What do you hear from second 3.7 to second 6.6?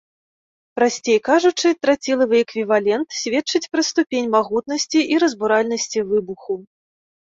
пра ступень магутнасці і разбуральнасці выбуху.